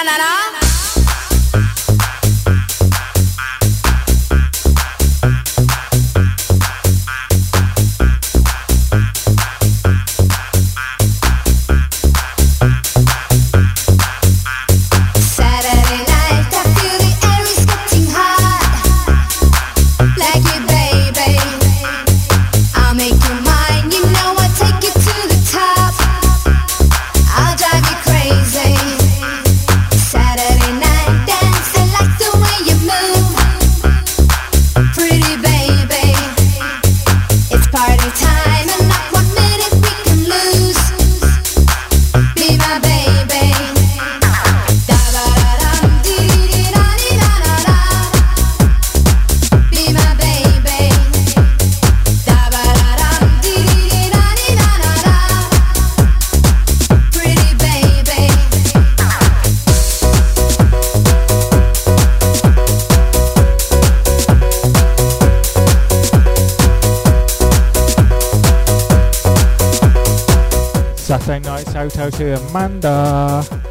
[72.11, 73.64] 还有慢的。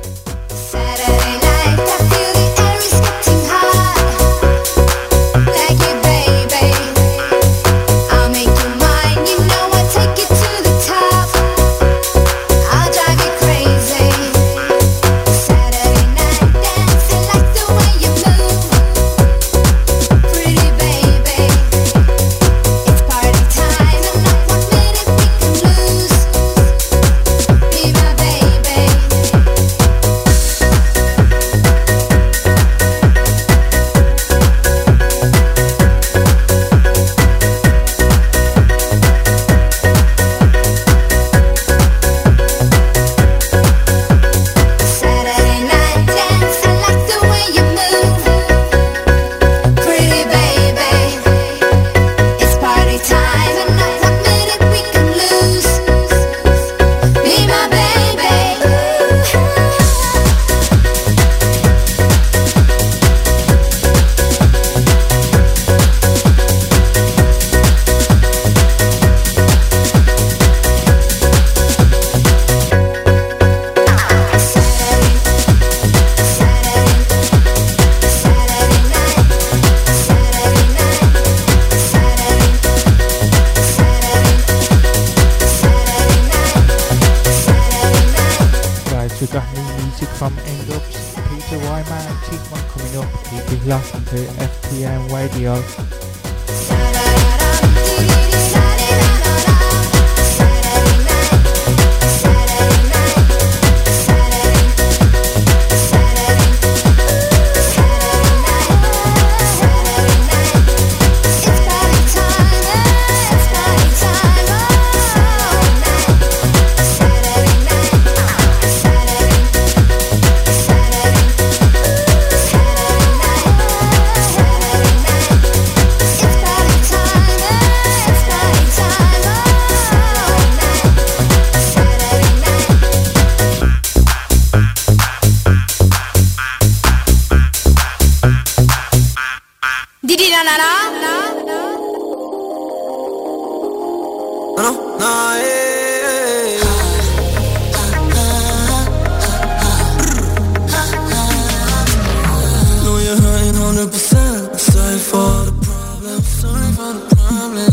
[153.63, 154.59] hundred percent.
[154.59, 156.19] Sorry for the problem.
[156.21, 157.71] Sorry for the problem.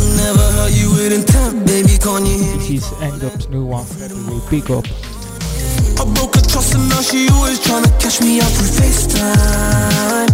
[0.00, 1.98] I never hurt you with intent, baby.
[2.00, 4.84] Can you hear End Up's new one that we pick up.
[6.00, 10.32] I broke her trust and now she always trying to catch me up through FaceTime.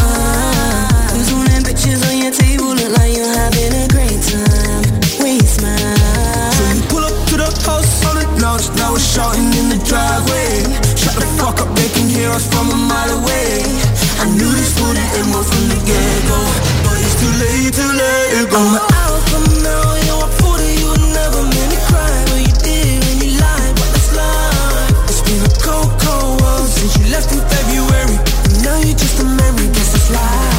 [0.00, 4.84] Ah, Cause when them pictures on your table look like you're having a great time.
[5.20, 6.52] Waste mine.
[6.56, 9.68] So you pull up to the house on it, now it's, now it's shouting in
[9.68, 10.91] the driveway.
[11.02, 13.58] Shut the fuck up, they can hear us from a mile away.
[14.22, 16.38] I knew this wouldn't end well from the get-go.
[16.86, 18.62] But it's too late to let it go.
[18.62, 22.14] I'm an alpha male, yo, I thought that you would never make me cry.
[22.30, 24.94] But you did when you lied, but that's life.
[25.10, 28.18] It's been a cold, cold world since you left in February.
[28.46, 30.51] And now you're just a memory, guess that's life.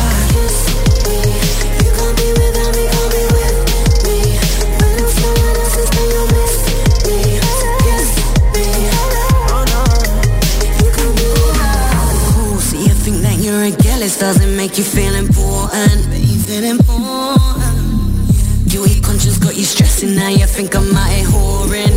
[14.18, 14.48] To Amanda.
[14.58, 16.10] make you feel important.
[16.10, 18.70] Make you feel important.
[18.70, 21.96] Guilty conscience got you stressing, now you think I'm out here whoring.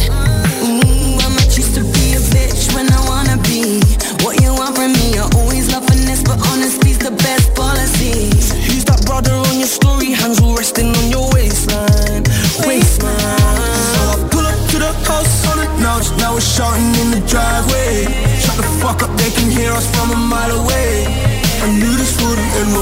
[0.65, 3.81] Ooh, I might choose to be a bitch when I wanna be.
[4.25, 5.15] What you want from me?
[5.15, 8.31] You're always loving this, but honesty's the best policy.
[8.69, 10.13] Who's that brother on your story?
[10.13, 12.23] Hands all resting on your waistline,
[12.65, 13.83] waistline.
[13.93, 17.21] So I pull up to the house on it now, now we're shouting in the
[17.27, 18.05] driveway.
[18.41, 21.36] Shut the fuck up, they can hear us from a mile away.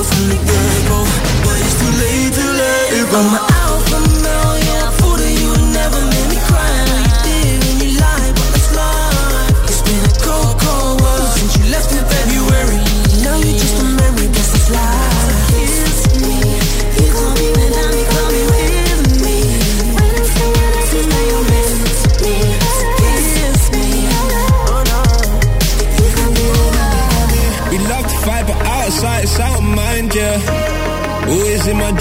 [0.03, 1.05] Get-go,
[1.45, 2.25] but it's too late.
[3.17, 4.24] I'm an alpha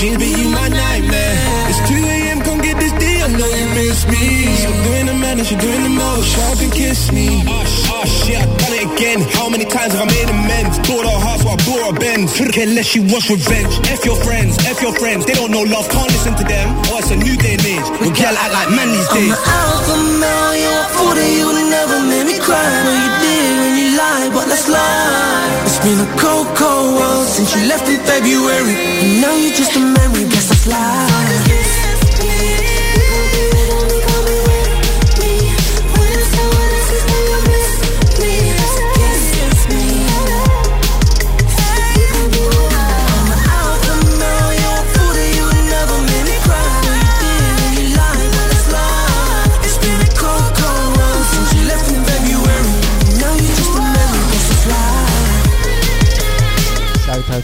[0.04, 1.38] You my nightmare.
[1.70, 3.24] It's 2 a.m., come get this deal.
[3.24, 4.43] I know you miss me.
[5.34, 6.30] Stop doing the you're doing the most.
[6.30, 7.42] Shout up and kiss me.
[7.50, 9.20] Oh, sh- oh shit, I done it again.
[9.34, 10.78] How many times have I made amends?
[10.86, 12.38] Bought her heart, so I bought her Benz.
[12.38, 13.74] Couldn't care less, she wants revenge.
[13.90, 15.26] F your friends, F your friends.
[15.26, 16.70] They don't know love, can't listen to them.
[16.94, 17.88] Oh, it's a new day and age.
[17.98, 19.34] We girl act like man these days.
[19.34, 22.70] I'm an alpha male, yeah, I thought that you would never make me cry.
[22.86, 25.66] No, you did when you lied, but that's life.
[25.66, 29.02] It's been a cold, cold world since you left in February.
[29.02, 31.53] And now you're just a memory, guess that's life.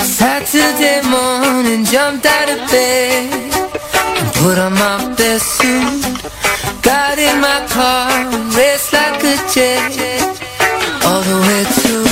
[0.00, 3.32] Saturday morning, jumped out of bed
[4.18, 6.37] and put on my best suit.
[7.08, 10.20] Got in my car, raced like a jet.
[11.06, 12.07] All the way to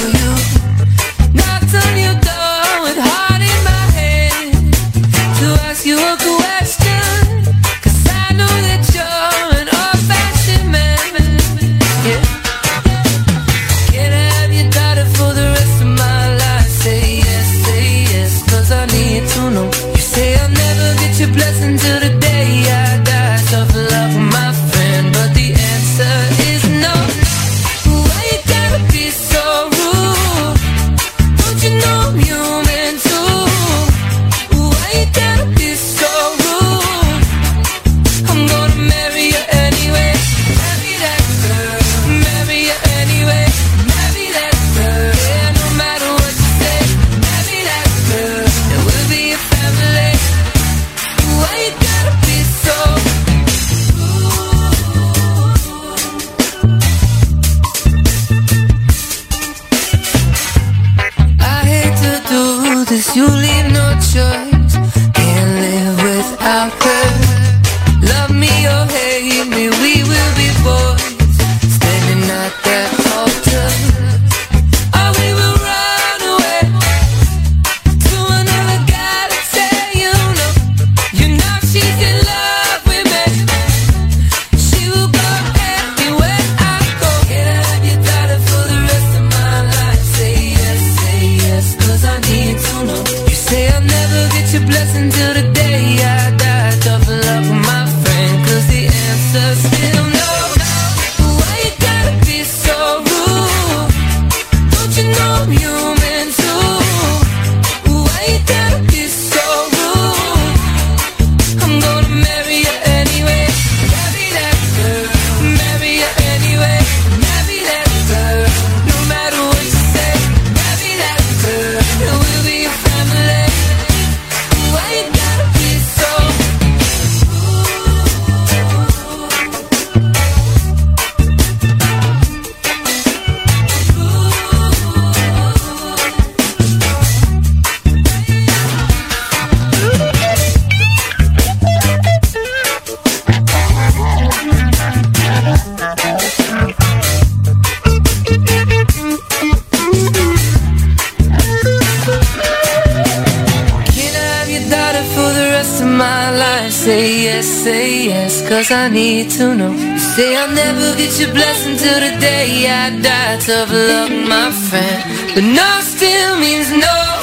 [161.06, 163.38] Never your blessing till the day I die.
[163.38, 165.04] Tough luck, my friend.
[165.34, 167.15] But no still means no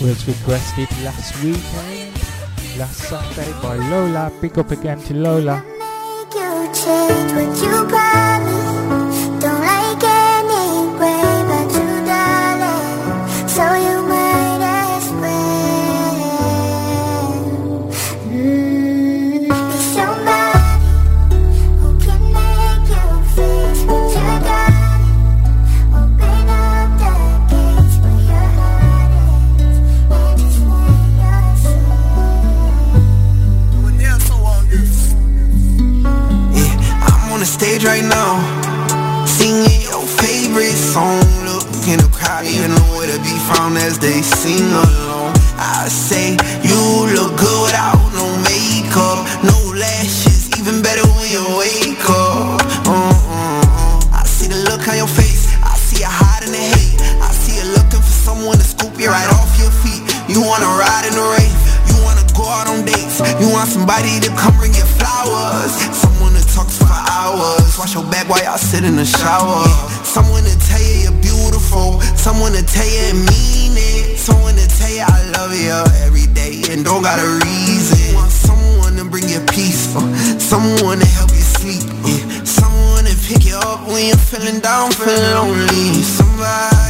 [0.00, 2.14] was requested last weekend,
[2.78, 4.30] last Sunday by Lola.
[4.40, 5.64] Big up again to Lola.
[40.88, 41.20] Song.
[41.44, 45.36] Look in the crowd, you know where to be found as they sing along.
[45.60, 46.32] I say
[46.64, 46.80] you
[47.12, 52.64] look good without no makeup, no lashes, even better when you wake up.
[52.88, 54.16] Uh-uh-uh.
[54.16, 56.96] I see the look on your face, I see you hiding the hate.
[57.20, 60.00] I see you looking for someone to scoop you right off your feet.
[60.24, 61.60] You wanna ride in the race,
[61.92, 63.20] you wanna go out on dates.
[63.36, 67.76] You want somebody to come bring you flowers, someone to talk for hours.
[67.76, 69.68] Wash your back while y'all sit in the shower.
[71.70, 75.76] You're someone to tell you it mean it, someone to tell you I love you
[76.04, 78.14] every day and don't got a reason.
[78.14, 80.00] Want someone to bring you peace, uh,
[80.38, 82.44] someone to help you sleep, yeah.
[82.44, 86.02] someone to pick you up when you're feeling down, feeling lonely.
[86.02, 86.87] Somebody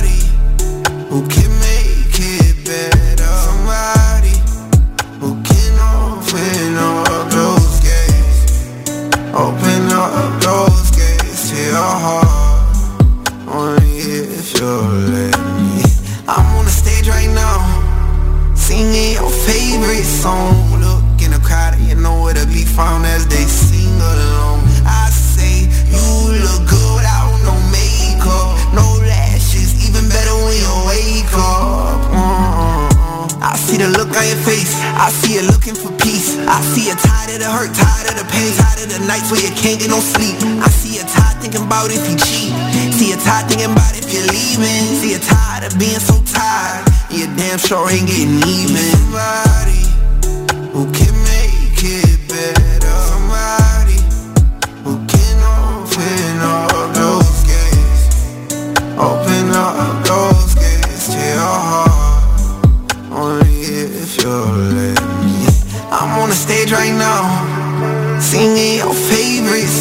[20.29, 20.81] song.
[20.85, 24.61] Look in the crowd, you know where to be found as they sing along.
[24.85, 26.05] I say you
[26.45, 32.01] look good without no makeup, no lashes, even better when you wake up.
[32.13, 33.49] Uh-uh-uh.
[33.51, 34.73] I see the look on your face,
[35.05, 36.37] I see you looking for peace.
[36.45, 39.31] I see you tired of the hurt, tired of the pain, tired of the nights
[39.33, 40.37] where you can't get no sleep.
[40.61, 42.53] I see you tired thinking about if you cheat.
[42.93, 44.85] See you tired thinking about if you're leaving.
[45.01, 46.85] See you tired of being so tired.
[47.09, 48.85] You damn sure ain't getting even.
[48.93, 49.78] Somebody
[50.73, 51.18] who can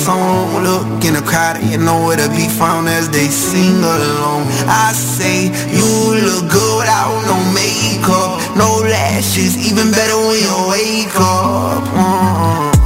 [0.07, 0.63] song.
[0.63, 4.47] Look in the crowd, and you know where to be found as they sing along.
[4.87, 5.87] I say you
[6.27, 11.83] look good without no makeup, no lashes, even better when you wake up.
[11.91, 12.76] Another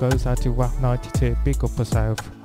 [0.00, 1.36] goes out to Rap 92.
[1.44, 2.39] Big up yourself.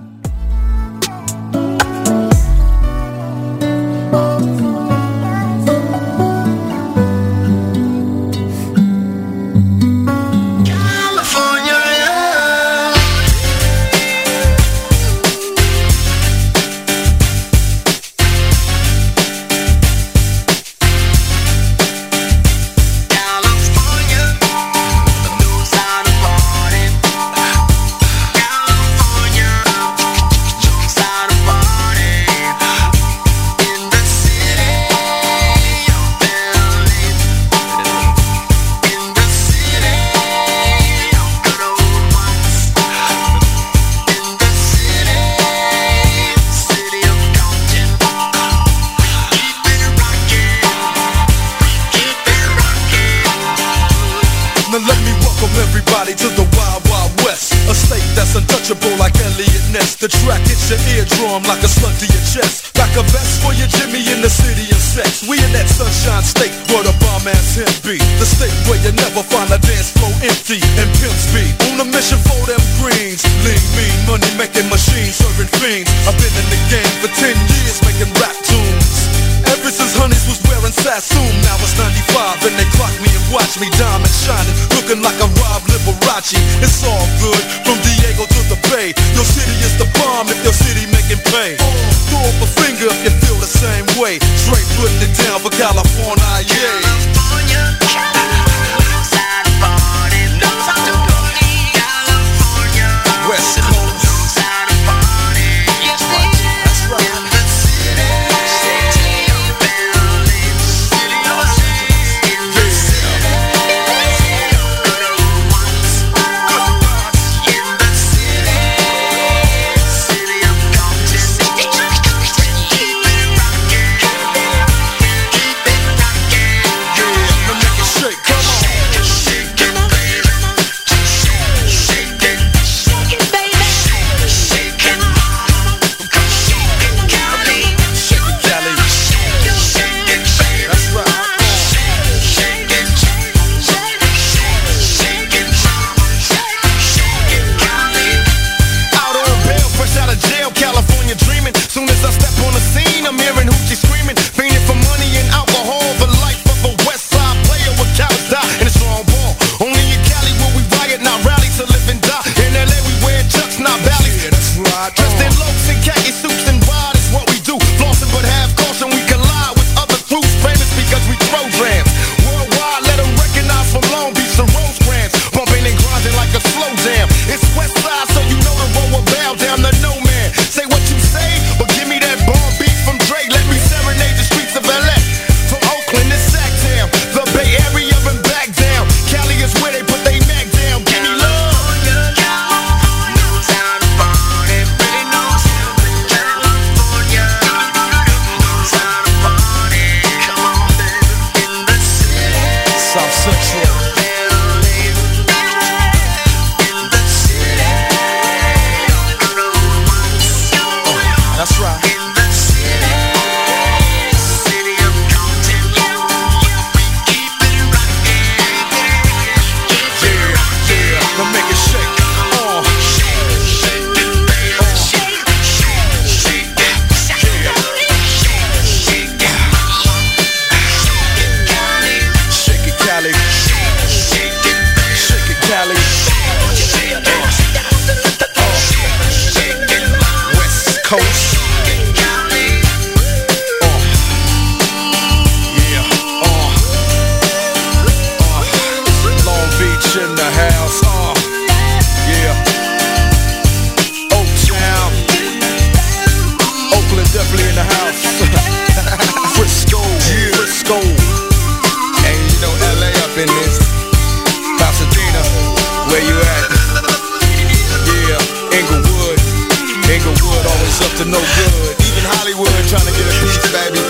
[270.45, 271.53] always up to no good.
[271.81, 273.81] Even Hollywood trying to get a piece, baby.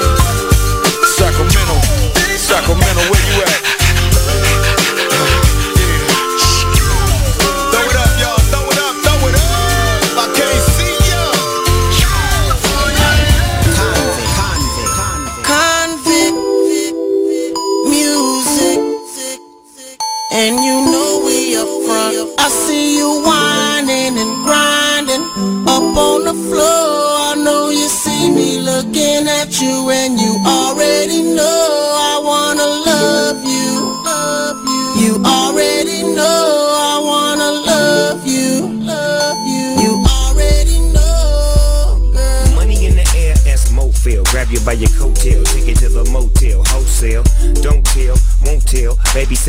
[1.20, 1.76] Sacramento,
[2.38, 3.85] Sacramento, where you at?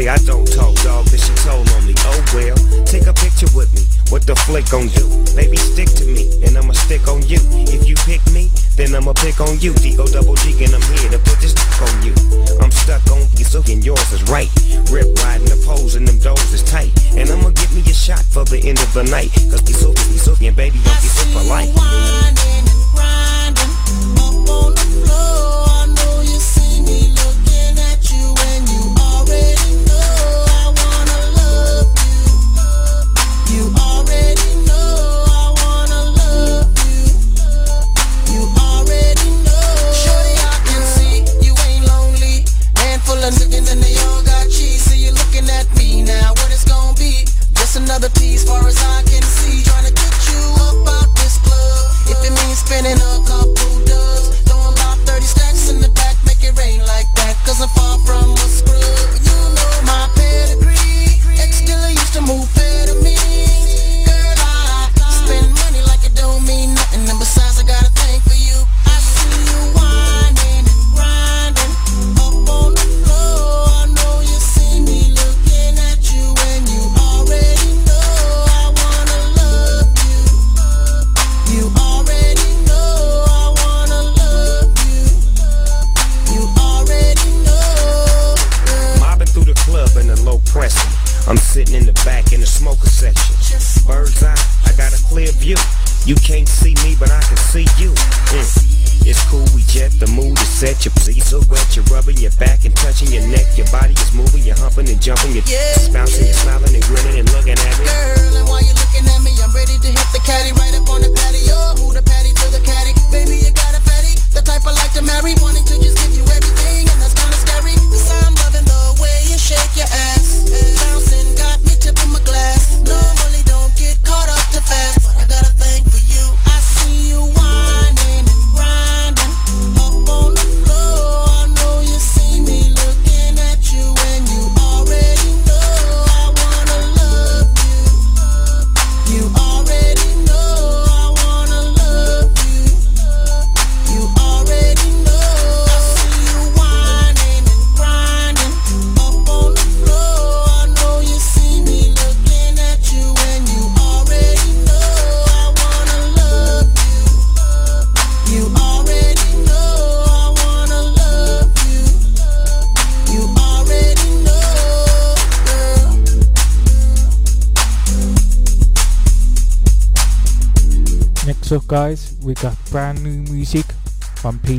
[0.06, 1.94] I don't talk, dog, this told on me.
[2.06, 2.54] Oh well,
[2.86, 3.82] take a picture with me.
[4.08, 5.02] What the flick on you?
[5.34, 7.42] Baby, stick to me, and I'ma stick on you.
[7.74, 9.74] If you pick me, then I'ma pick on you.
[9.74, 12.14] D-O double G, and I'm here to put this on you.
[12.62, 14.50] I'm stuck on you, so and yours is right.
[14.94, 16.94] Rip riding the poles, and them doors is tight.
[17.18, 19.34] And I'ma get me a shot for the end of the night.
[19.50, 21.74] Cause be so, be so, and baby, don't be for life.
[21.74, 22.38] And
[22.94, 25.66] grinding, up on the floor.
[25.66, 27.45] I know you see me looking.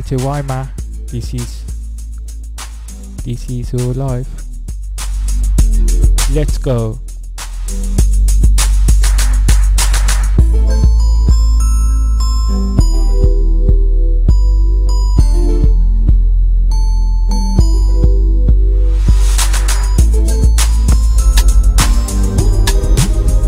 [0.08, 0.68] From Peter Weimer.
[1.06, 1.64] This is
[3.24, 4.28] This is Your Life.
[6.32, 6.98] Let's go.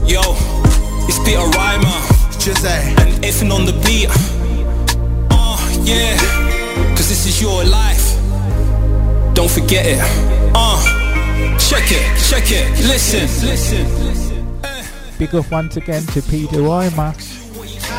[0.07, 0.21] Yo,
[1.09, 2.01] it's Peter Reimer.
[2.43, 2.95] Jose.
[2.99, 4.09] And effing on the beat.
[5.31, 6.40] Oh, yeah.
[6.97, 8.15] Cause this is your life.
[9.35, 10.01] Don't forget it.
[10.55, 10.79] Uh,
[11.59, 12.71] check it, check it.
[12.87, 14.05] Listen, listen.
[14.05, 14.47] listen.
[15.19, 17.15] Big up once again to Peter Weimer.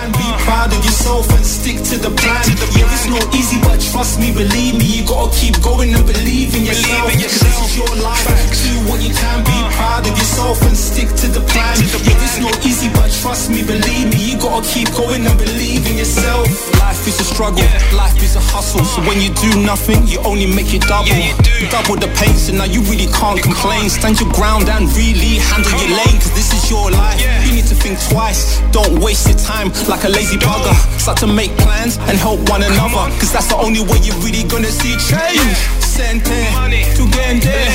[0.09, 2.41] Be proud of yourself and stick to the plan.
[2.73, 6.57] Yeah, it's not easy, but trust me, believe me, you gotta keep going and believe
[6.57, 7.13] in yourself.
[7.13, 8.25] Cause this is your life.
[8.25, 11.77] Do what you can, be proud of yourself and stick to the plan.
[12.01, 15.85] Yeah, it's not easy, but trust me, believe me, you gotta keep going and believe
[15.85, 16.49] in yourself.
[16.81, 18.83] Life is a struggle, life is a hustle.
[18.83, 21.13] So when you do nothing, you only make it double.
[21.13, 23.89] You Double the pace, and now you really can't complain.
[23.89, 27.21] Stand your ground and really handle your lane, cause this is your life.
[27.45, 30.73] You need to think twice, don't waste your time like a lazy bugger.
[30.97, 34.43] Start to make plans and help one another, cause that's the only way you're really
[34.47, 35.80] gonna see change.
[35.91, 36.47] Sente,
[36.95, 37.67] to get there.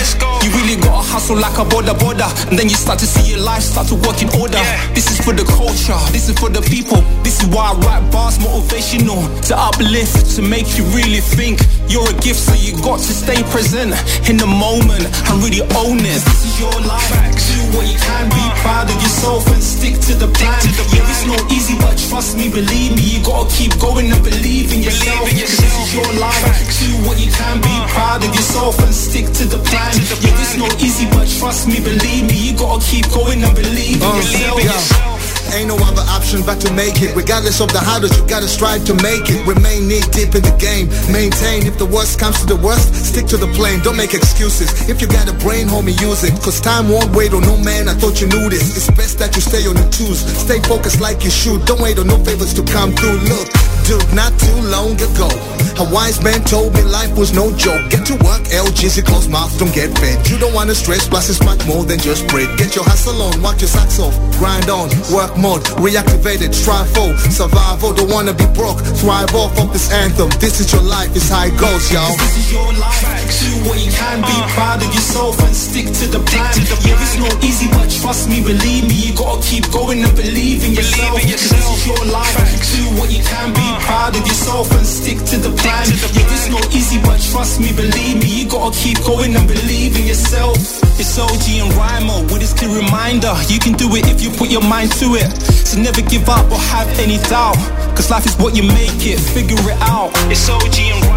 [0.42, 3.40] You really gotta hustle like a border border, and then you start to see your
[3.40, 4.56] life start to work in order.
[4.94, 7.02] This is for the culture, this is for the people.
[7.22, 11.60] This is why I write bars motivational to uplift, to make you really think.
[11.92, 13.92] You're a gift, so you got to stay present
[14.28, 16.18] in the moment and really own it.
[16.24, 17.10] This is your life.
[17.36, 20.56] Do what you can, be proud of yourself and stick to the plan.
[20.90, 24.72] Yeah, it's not easy, but trust me, believe me, you gotta keep going and believe
[24.72, 25.28] in yourself.
[25.28, 26.42] 'cause This is your life.
[26.80, 29.92] Do what you can, be proud of yourself and stick to the plan.
[30.22, 33.98] Yeah, it's not easy, but trust me, believe me, you gotta keep going and believe
[34.00, 34.62] in Uh, yourself.
[34.62, 35.12] yeah.
[35.54, 37.14] Ain't no other option but to make it.
[37.14, 39.46] Regardless of the hardest, you gotta strive to make it.
[39.46, 40.90] Remain knee deep in the game.
[41.10, 43.78] Maintain if the worst comes to the worst, stick to the plane.
[43.80, 44.68] Don't make excuses.
[44.90, 46.34] If you got a brain, homie, use it.
[46.42, 47.88] Cause time won't wait on no man.
[47.88, 48.76] I thought you knew this.
[48.76, 50.18] It's best that you stay on your toes.
[50.18, 51.64] Stay focused like you should.
[51.64, 53.18] Don't wait on no favors to come through.
[53.30, 53.46] Look,
[53.86, 55.30] dude, not too long ago.
[55.78, 57.88] A wise man told me life was no joke.
[57.90, 60.26] Get to work, LG's, close mouth, don't get fed.
[60.28, 62.48] You don't wanna stress, plus it's much more than just bread.
[62.58, 67.14] Get your hustle on, watch your socks off, grind on, work mode, reactivated, strive for
[67.30, 67.92] survival.
[67.92, 70.30] Don't wanna be broke, thrive off of this anthem.
[70.40, 72.16] This is your life, it's how it goes, y'all.
[72.16, 73.04] This is your life.
[73.36, 76.56] Do what you can, be proud of yourself and stick to the plan.
[76.88, 80.64] Yeah, it's not easy, but trust me, believe me, you gotta keep going and believe
[80.64, 81.20] in yourself.
[81.20, 82.34] 'cause This is your life.
[82.72, 85.86] Do what you can, be proud of yourself and stick to the plan.
[86.14, 89.96] Yeah, it's not easy, but trust me, believe me, you gotta keep going and believe
[89.98, 90.56] in yourself.
[90.98, 93.34] It's OG and Rhymo with this clear reminder.
[93.48, 95.28] You can do it if you put your mind to it.
[95.66, 97.58] So never give up or have any doubt.
[97.96, 100.10] Cause life is what you make it, figure it out.
[100.30, 101.15] It's OG and with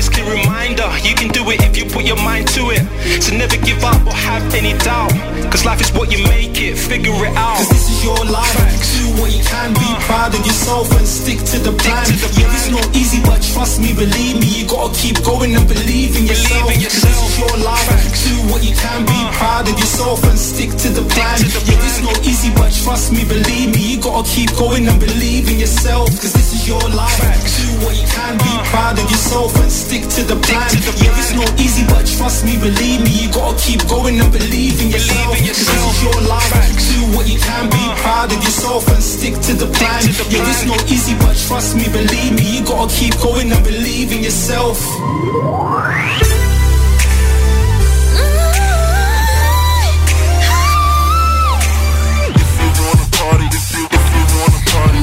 [0.00, 0.88] this clear reminder.
[1.04, 2.80] You can do it if you put your mind to it.
[3.20, 5.12] So never give up or have any doubt.
[5.52, 7.60] Cause life is what you make it, figure it out.
[7.60, 8.56] Cause this is your life.
[8.96, 10.00] Do what you can, be uh.
[10.08, 12.08] proud of yourself and stick to the plan.
[12.32, 16.16] Yeah, it's not easy, but trust me, believe me, you gotta keep going and believe
[16.16, 16.72] in yourself.
[16.72, 17.84] Cause this is your life.
[18.24, 19.36] Do what you can, be uh.
[19.36, 21.44] proud of yourself and stick to the plan.
[21.68, 25.50] Yeah, it's not easy, but trust me, believe me, you gotta keep going and believe
[25.52, 26.08] in yourself.
[26.22, 27.20] Cause this is your life.
[27.58, 30.70] Do what you can, be proud of yourself and stick to the plan.
[31.02, 34.78] Yeah, it's not easy, but trust me, believe me, you gotta keep going and believe
[34.80, 35.34] in yourself.
[35.34, 36.46] Cause this is your life.
[36.94, 40.06] Do what you can, be proud of yourself and stick to the plan.
[40.30, 44.12] Yeah, it's not easy, but trust me, believe me, you gotta keep going and believe
[44.12, 44.78] in yourself.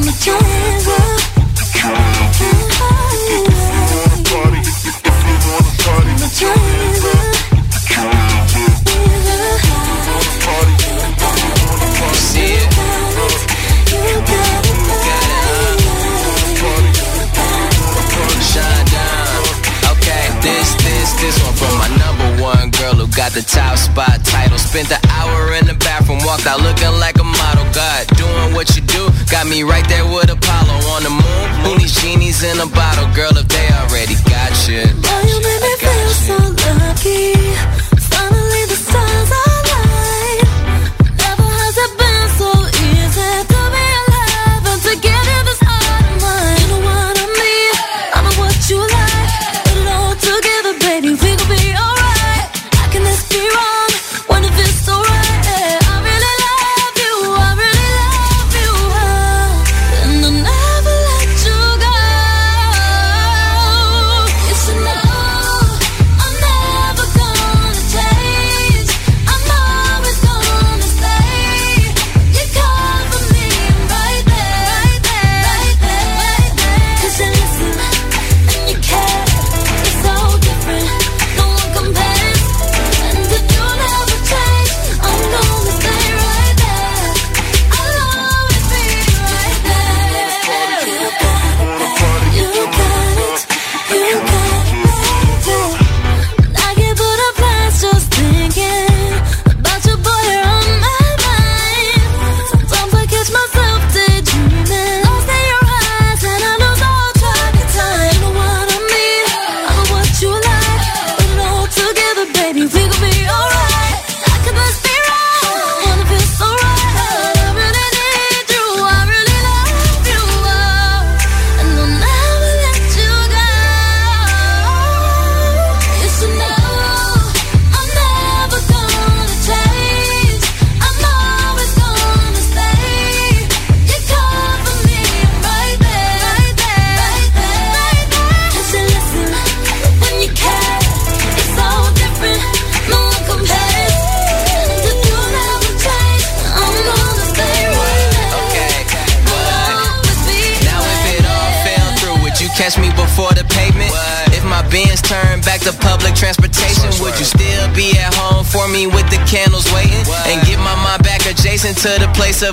[0.08, 1.19] Put your hands up.
[1.56, 3.56] Put your hands
[20.41, 21.96] this, this, this one from my
[23.15, 24.57] got the top spot title.
[24.57, 27.65] Spent the hour in the bathroom, walked out looking like a model.
[27.73, 31.47] God, doing what you do, got me right there with Apollo on the moon.
[31.63, 34.87] Who genies in a bottle, girl, if they already got shit?
[35.01, 36.37] Boy, you made me feel so
[36.79, 37.96] lucky.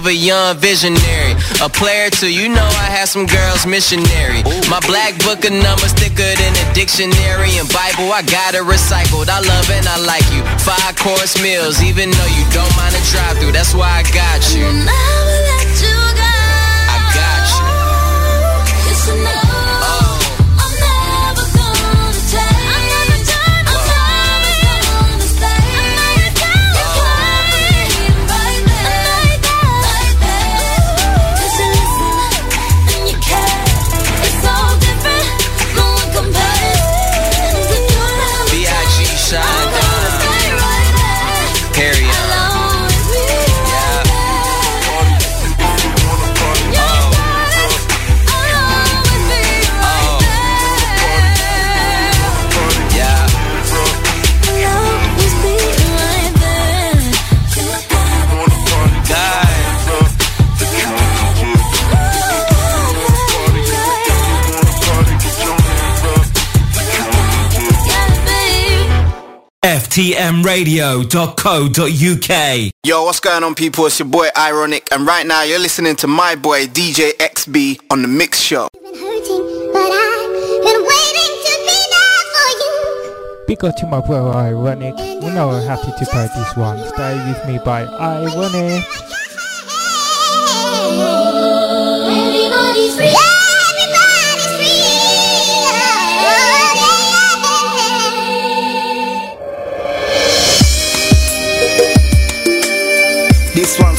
[0.04, 1.32] Of a young visionary.
[1.64, 4.44] A player too, you know I had some girls missionary.
[4.68, 8.12] My black book of numbers thicker than a dictionary and Bible.
[8.12, 9.28] I got it recycled.
[9.32, 10.44] I love and I like you.
[10.60, 13.52] Five course meals, even though you don't mind a drive through.
[13.52, 14.68] That's why I got you.
[14.68, 16.32] Never let you go.
[16.92, 17.68] I got you.
[18.88, 19.43] You should
[69.94, 72.72] ftmradio.co.uk.
[72.83, 73.87] Yo, what's going on people?
[73.87, 78.02] It's your boy Ironic and right now you're listening to my boy DJ XB on
[78.02, 78.68] the Mix Show.
[83.46, 84.98] Big up to my brother Ironic.
[84.98, 86.76] You know I'm happy to play this one.
[86.88, 88.85] Stay with me by Ironic.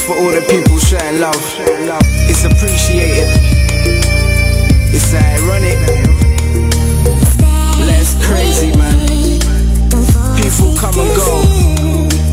[0.06, 1.34] For all the people sharing love.
[2.30, 3.26] It's appreciated.
[4.94, 5.82] It's ironic.
[7.82, 9.02] Less crazy, man.
[10.38, 11.42] People come and go.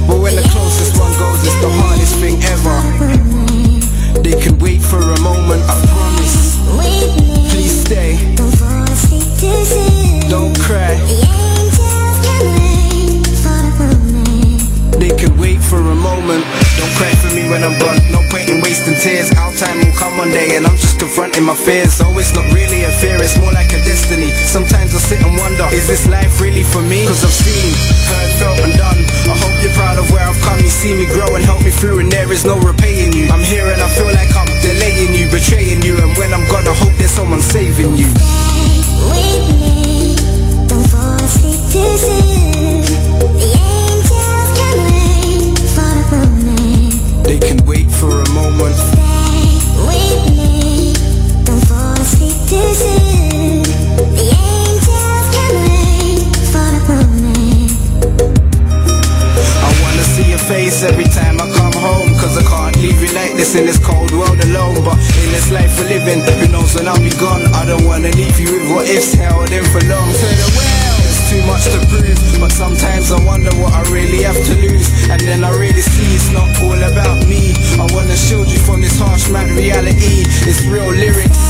[0.06, 2.76] But when the closest one goes, it's the hardest thing ever.
[4.20, 5.62] They can wait for a moment,
[19.03, 19.35] tears.
[19.35, 21.93] Our time will come one day, and I'm just confronting my fears.
[21.99, 24.31] So it's not really a fear, it's more like a destiny.
[24.47, 27.05] Sometimes I sit and wonder, is this life really for me?
[27.11, 27.75] Cause I've seen,
[28.07, 29.01] heard, felt, and done.
[29.27, 30.62] I hope you're proud of where I've come.
[30.62, 33.27] You see me grow and help me through, and there is no repaying you.
[33.29, 35.99] I'm here and I feel like I'm delaying you, betraying you.
[35.99, 38.07] And when I'm gone, I hope there's someone saving you.
[47.23, 48.53] They can wait for a moment.
[48.53, 48.71] I wanna see your face
[60.85, 64.11] every time I come home Cause I can't leave you like this in this cold
[64.12, 64.85] world alone.
[64.85, 67.42] But in this life we're living, who knows when I'll be gone?
[67.55, 70.11] I don't wanna leave you with what ifs held in for long.
[70.12, 70.71] To the there's
[71.33, 74.88] too much to prove But sometimes I wonder what I really have to lose.
[75.09, 77.55] And then I really see it's not all about me.
[77.83, 80.29] I wanna shield you from this harsh mad reality.
[80.49, 81.42] It's real lyrics.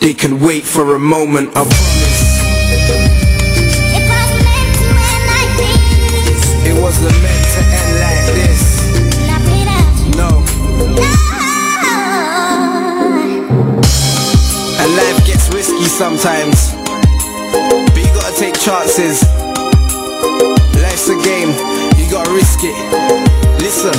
[0.00, 2.09] They can wait for a moment, I promise
[16.00, 16.72] sometimes.
[17.92, 19.20] But you gotta take chances.
[20.80, 21.52] Life's a game,
[22.00, 22.72] you gotta risk it.
[23.60, 23.92] Listen,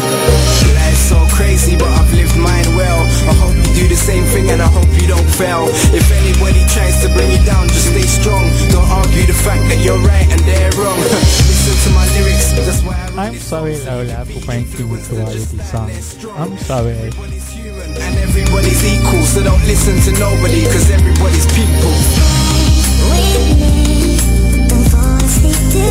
[0.74, 3.06] life's so crazy but I've lived mine well.
[3.30, 5.70] I hope you do the same thing and I hope you don't fail.
[5.94, 8.50] If anybody tries to bring you down, just stay strong.
[8.74, 10.98] Don't argue the fact that you're right and they're wrong.
[11.06, 15.70] Listen to my lyrics, that's why I'm sorry Lola for making you cry with this
[15.70, 16.34] song.
[16.34, 17.14] I'm sorry.
[18.32, 21.92] Everybody's equal, so don't listen to nobody Cause everybody's people.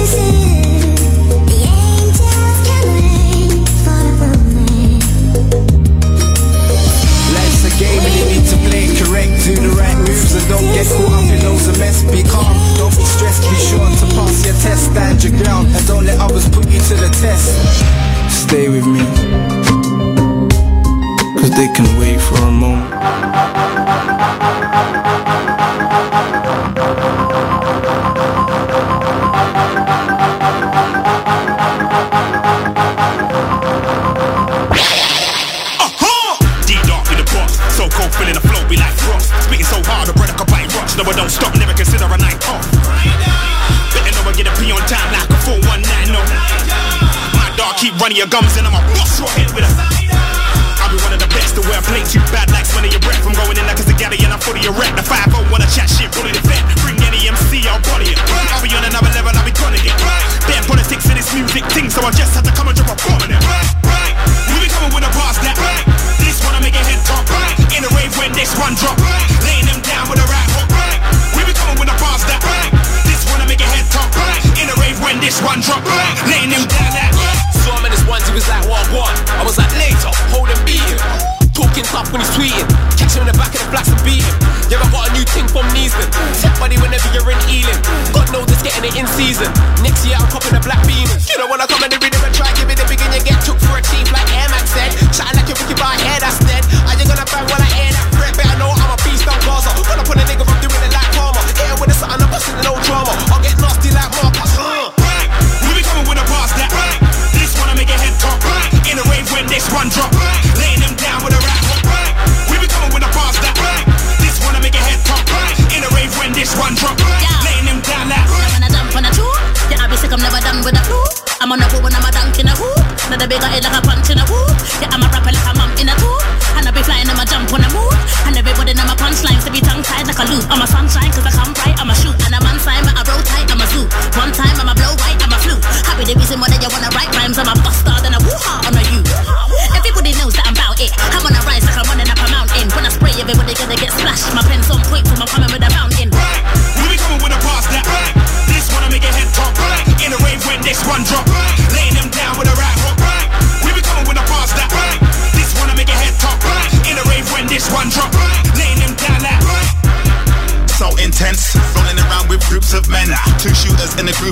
[0.01, 0.40] Life's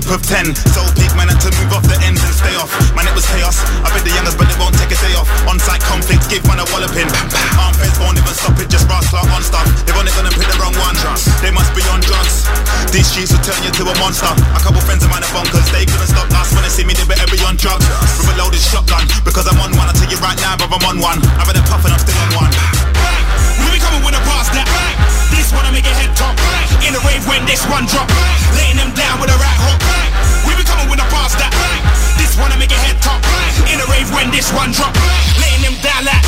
[0.08, 0.56] shooters in a group of ten.
[0.72, 2.72] So peak man had to move off the ends and stay off.
[2.96, 5.28] Man it was chaos, I bet the youngest but they won't take a day off.
[5.48, 7.08] On-site conflict, give one a walloping.
[7.60, 9.66] Arm feds won't even stop it, just clock on stuff.
[9.84, 10.96] They've only gonna pick the wrong one.
[11.44, 12.48] They must be on drugs.
[12.92, 14.30] These streets will turn you to a monster.
[14.56, 15.68] A couple friends of mine are bonkers.
[15.72, 17.84] They couldn't stop us when they see me they better be on drugs.
[18.18, 20.84] With a loaded shotgun Because I'm on one, I tell you right now but I'm
[20.88, 21.20] on one.
[21.36, 22.52] I've had a puff and I'm still on one.
[23.64, 24.66] We be coming with a pass that
[25.32, 26.36] This one I make a head top.
[26.84, 28.08] In a rave when this one drop.
[28.56, 28.67] Laying
[34.14, 34.94] When this one drop
[35.36, 36.24] Laying them down like.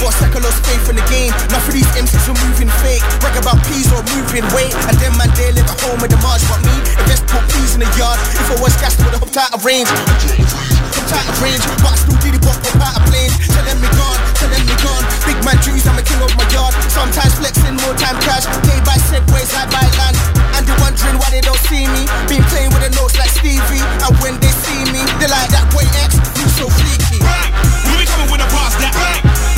[0.00, 1.28] For a second lost faith in the game.
[1.52, 3.04] Now for these MCs who moving fake.
[3.20, 4.72] Brag about peas or moving weight.
[4.88, 7.76] And them man they live at home with the march But me, invest put peas
[7.76, 8.16] in the yard.
[8.32, 9.92] If I was gassed with a hopped out of range.
[9.92, 13.36] Hopped out of range But I still did it pop up out of planes.
[13.52, 15.04] Tell them me gone, tell them me gone.
[15.28, 16.72] Big man dreams, I'm a king of my yard.
[16.88, 18.48] Sometimes flexing, more time crash.
[18.64, 20.16] Day by segways, I buy land.
[20.56, 22.08] And they're wondering why they don't see me.
[22.24, 23.84] Been playing with the notes like Stevie.
[23.84, 26.16] And when they see me, they like that boy X.
[26.40, 28.94] You so freaky We be coming with a pass that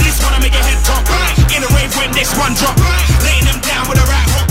[0.02, 1.06] This one I make a head top
[1.54, 2.74] In a rave when this one drop.
[3.22, 4.50] Laying them down with a right hook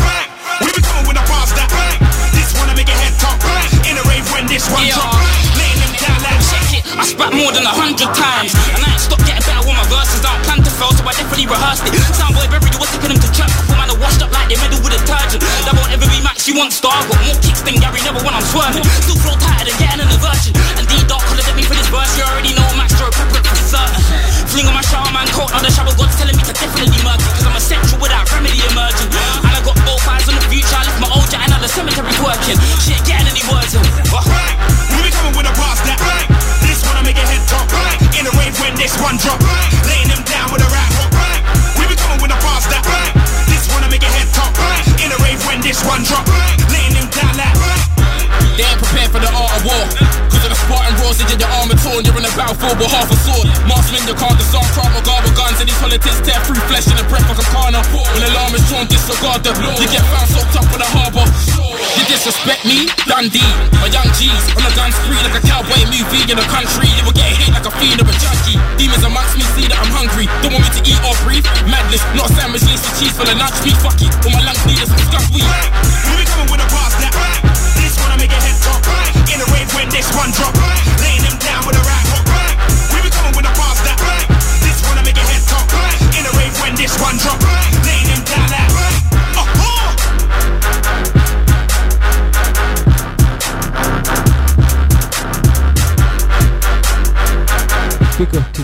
[0.64, 1.70] We be coming with a pass that
[2.32, 3.38] This one I make a head top
[3.88, 5.12] In a rave when this one drop.
[5.60, 8.52] Laying them down like Check it, I spat more than a hundred times.
[8.76, 10.20] And I ain't stopped getting better with my verses.
[10.26, 11.94] I plan to fail, so I definitely rehearsed it.
[12.16, 12.50] Soundboy
[12.82, 13.00] was to
[13.78, 15.42] man are washed up like they with a detergent.
[15.64, 18.84] That won't ever be you star Got more kicks than Gary Neville when I'm swerving.
[19.06, 22.12] Still flow tighter than getting an aversion And D-Dog could have me for this verse
[22.18, 22.61] You already know
[24.52, 27.56] Fling on my shower man coat, now the God's telling me to definitely Cause I'm
[27.56, 29.08] essential without remedy emerging.
[29.48, 30.76] And I got both eyes on the future.
[30.76, 32.60] I left my old jet and now the cemetery's working.
[32.84, 33.80] She ain't getting any words in?
[33.80, 35.96] We be coming with a pass that
[36.68, 37.64] This one I make a head top
[38.12, 39.40] In a rave when this one drop
[39.88, 41.16] Laying them down with a right hook
[41.80, 42.84] We be coming with a pass that
[43.48, 44.52] This one I make a head top
[45.00, 46.28] In a rave when this one drop
[51.12, 52.02] of the they get your armor torn.
[52.08, 53.48] You're in a battlefield with half a sword.
[53.68, 55.60] Marksman, you can't disarm, crowd my guard with guns.
[55.60, 57.84] And these politics tear through flesh in the breath like a corner.
[57.92, 59.76] When alarm is drawn, disregard the law.
[59.76, 61.28] You get found soaked up in the harbour.
[62.00, 62.88] You disrespect me?
[63.04, 63.44] Dundee.
[63.84, 66.88] My young G's on the gun spree like a cowboy movie in the country.
[66.96, 68.56] You will get hit like a fiend or a junkie.
[68.80, 70.32] Demons amongst me see that I'm hungry.
[70.40, 71.44] Don't want me to eat or breathe.
[71.68, 73.76] Madness, not a sandwich, lace with cheese for the lunch meat.
[73.84, 74.12] Fuck it.
[74.24, 75.44] All my lungs need is some skunk weed.
[76.08, 77.14] We be coming with a pass that
[77.76, 78.80] This one I make a head top
[79.28, 80.71] In a rave when this one drop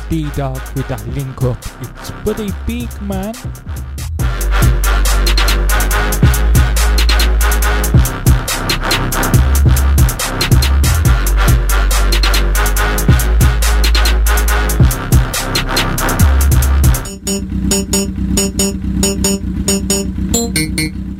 [0.09, 1.57] D-Dog with that link up.
[1.81, 3.35] It's Buddy Big Man.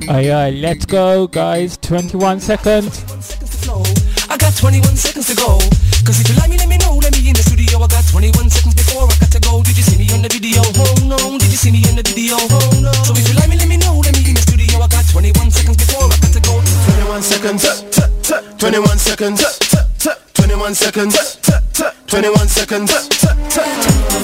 [0.09, 1.77] Aye, aye, let's go, guys.
[1.77, 3.03] 21 seconds.
[4.29, 5.76] I got 21 seconds to go.
[11.57, 12.37] You see me in the video?
[12.37, 12.91] Oh no.
[13.01, 13.97] So if you like me, let me know.
[13.97, 14.77] Let me in the studio.
[14.77, 16.61] I got 21 seconds before I got to go.
[16.61, 17.63] 21 seconds.
[18.61, 19.41] 21 seconds.
[20.33, 21.15] 21 seconds.
[22.05, 22.91] 21 seconds.
[22.93, 23.17] 21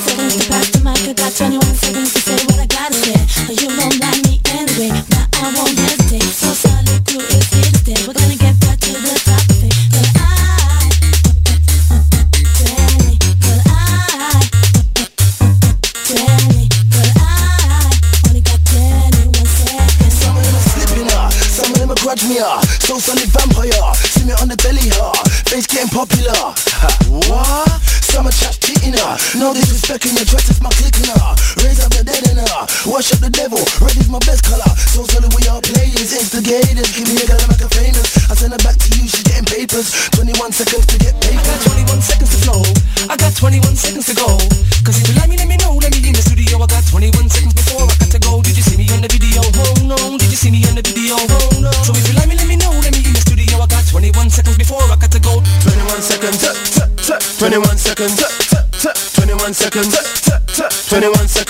[0.04, 1.10] seconds to pass the mic.
[1.10, 3.48] I got 21 seconds to say what I gotta say.
[3.48, 4.33] But you don't like
[29.84, 30.73] Disrespect in your dress, it's my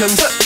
[0.10, 0.43] seconds.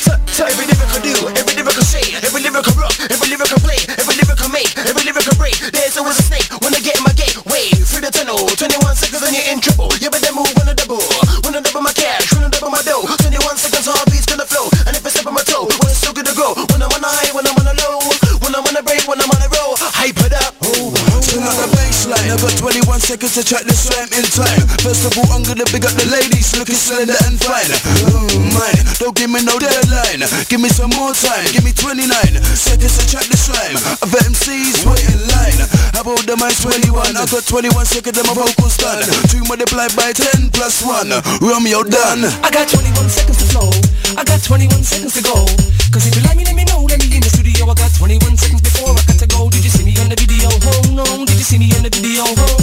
[23.07, 24.67] 21 seconds to track the slam in time.
[24.83, 27.71] First of all, I'm gonna big up the ladies looking slender and fine.
[28.03, 30.27] Mm, mine, don't give me no deadline.
[30.51, 31.47] Give me some more time.
[31.55, 32.03] Give me 29
[32.51, 33.79] seconds to track the slime.
[34.03, 35.55] Other MCs wait in line.
[35.95, 37.15] How about the mine's 21?
[37.15, 38.99] I got 21 seconds and my vocals done.
[39.31, 41.07] Two multiplied by 10 plus 1.
[41.39, 42.27] Romeo done.
[42.43, 43.71] I got 21 seconds to flow.
[44.19, 45.47] I got 21 seconds to go.
[45.95, 46.83] Cause if you like me, let me know.
[46.83, 47.71] Let me in the studio.
[47.71, 49.47] I got 21 seconds before I got to go.
[49.47, 50.51] Did you see me on the video?
[50.51, 51.07] Oh no.
[51.23, 52.27] Did you see me on the video?
[52.27, 52.56] Oh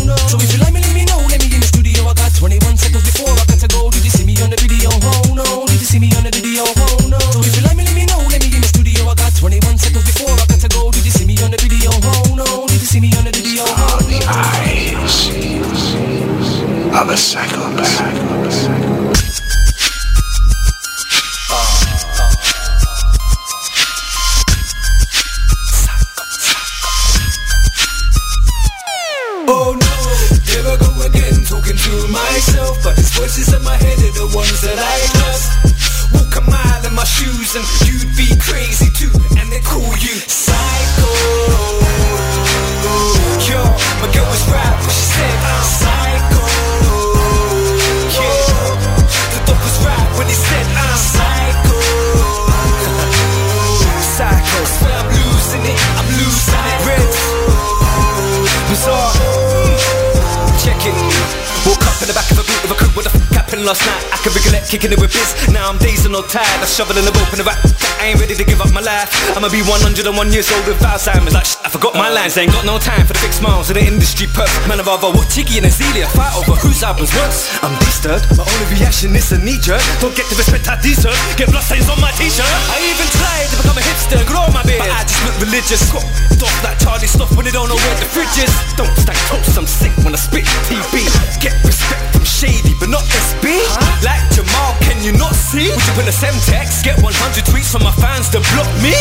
[64.74, 65.30] kicking it with biz.
[65.54, 66.58] Now I'm dazed and all tired.
[66.58, 67.62] I shovel in the rope in the rap.
[68.02, 69.06] I ain't ready to give up my life.
[69.38, 70.02] I'ma be 101
[70.34, 71.30] years old with Alzheimer's.
[71.30, 72.34] Like shit, I forgot my lines.
[72.34, 74.50] Ain't got no time for the big smiles in the industry perks.
[74.66, 77.54] Man, I'd rather Tiggy and Azealia fight over whose album's worse.
[77.62, 78.26] I'm disturbed.
[78.34, 79.82] My only reaction is a knee jerk.
[80.02, 81.14] Don't get the respect I deserve.
[81.38, 82.50] Get blood stains on my t-shirt.
[82.74, 84.82] I even tried to become a hipster grow my beard.
[84.82, 85.82] But I just look religious.
[85.94, 88.50] Off like Charlie stuff when they don't know where the fridge is.
[88.74, 89.54] Don't stack toast.
[89.54, 91.06] I'm sick when I spit TB.
[91.38, 92.13] Get respect
[92.44, 93.56] Shady, but not SB.
[94.04, 95.72] Like Jamal, can you not see?
[95.72, 96.84] Would you put a Semtex?
[96.84, 97.08] Get 100
[97.48, 98.92] tweets from my fans to block me?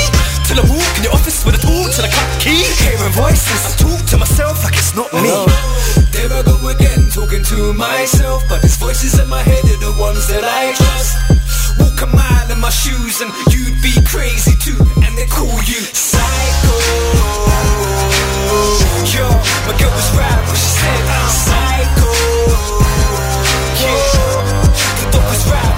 [0.47, 2.63] Till I walk in your office with a tool to the cut key.
[2.79, 5.27] Hearing voices, I talk to myself like it's not me.
[5.27, 5.43] Oh,
[6.15, 8.47] there I go again, talking to myself.
[8.47, 11.11] But these voices in my head are the ones that I trust.
[11.83, 14.79] Walk a mile in my shoes and you'd be crazy too.
[15.03, 16.79] And they call you psycho.
[19.11, 19.27] Yo,
[19.67, 22.12] my girl was right when she said I'm psycho.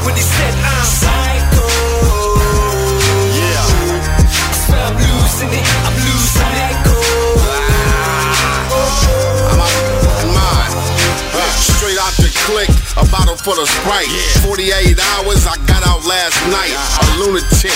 [0.05, 1.65] When he said I'm psycho.
[3.33, 3.65] Yeah,
[4.21, 6.77] I swear I'm losing it, I'm losing it.
[9.49, 9.73] I'm out
[10.29, 10.73] mine.
[11.33, 12.69] Uh, straight out the click,
[13.01, 14.07] a bottle full of Sprite.
[14.45, 16.73] 48 hours, I got out last night.
[17.01, 17.73] A lunatic,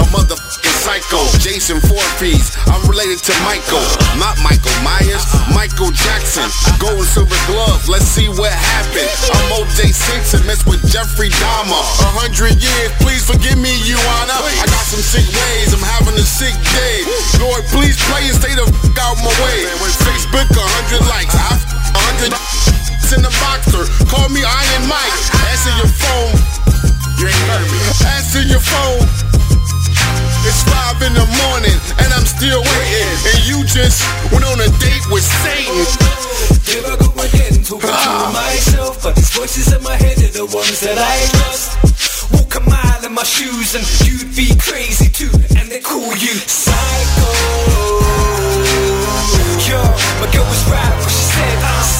[0.00, 1.20] a motherfucking psycho.
[1.38, 3.84] Jason Voorhees, I'm related to Michael.
[4.16, 6.48] Not Michael Myers, Michael Jackson.
[6.80, 9.10] Gold and silver glove, let's see what happened.
[9.36, 11.84] I'm OJ Simpson, mess with Jeffrey Dahmer.
[12.00, 14.40] A hundred years, please forgive me, you honor.
[14.40, 17.04] I got some sick ways, I'm having a sick day.
[17.38, 19.68] Lord, please pray and stay the f out my way.
[20.06, 21.36] Facebook, a hundred likes.
[21.36, 22.32] I f- a hundred
[23.12, 23.82] in the boxer.
[24.06, 25.14] Call me Iron Mike.
[25.50, 26.34] Answer your phone.
[27.18, 27.78] You ain't heard me.
[28.06, 29.02] Answer your phone.
[30.42, 33.12] It's five in the morning and I'm still waiting.
[33.28, 34.00] And you just
[34.32, 35.84] went on a date with Satan.
[36.64, 39.02] Here I go again, talking to myself.
[39.02, 42.32] But these voices in my head are the ones that I trust.
[42.32, 45.30] Walk a mile in my shoes and you'd be crazy too.
[45.60, 47.28] And they call you psycho.
[49.68, 49.76] Yo,
[50.24, 51.99] my girl was right when she said I'm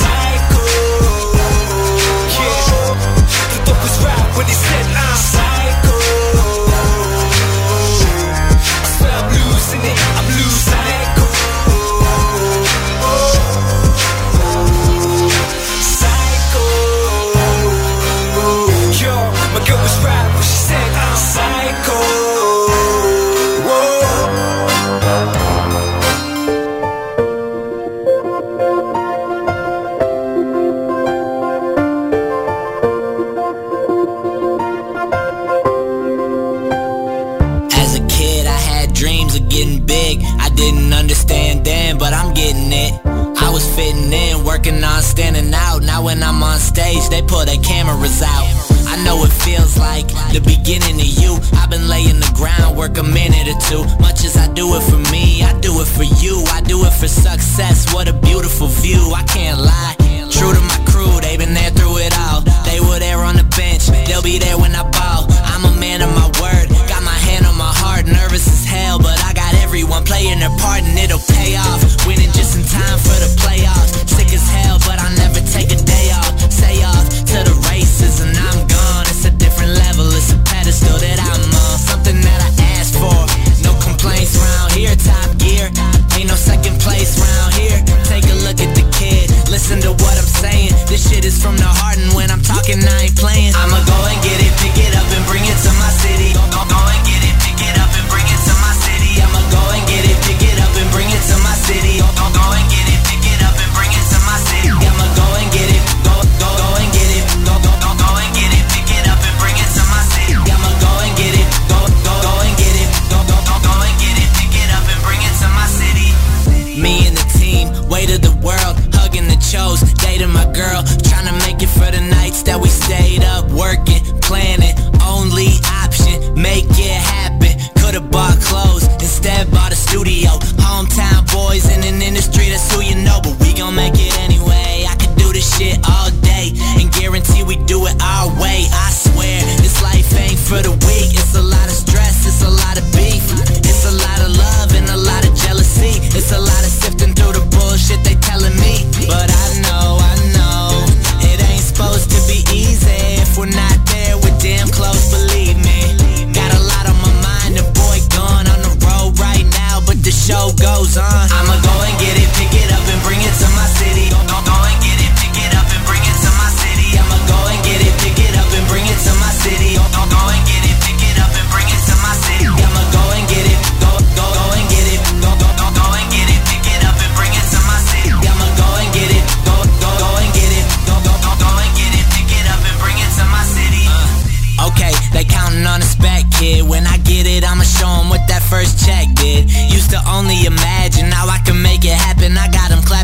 [46.10, 48.50] when I'm on stage, they pull their cameras out.
[48.90, 51.38] I know it feels like the beginning of you.
[51.54, 53.82] I've been laying the groundwork a minute or two.
[54.02, 56.42] Much as I do it for me, I do it for you.
[56.50, 57.94] I do it for success.
[57.94, 59.12] What a beautiful view.
[59.14, 59.94] I can't lie.
[60.34, 62.40] True to my crew, they've been there through it all.
[62.66, 63.86] They were there on the bench.
[64.06, 65.30] They'll be there when I ball.
[65.46, 65.79] I'm a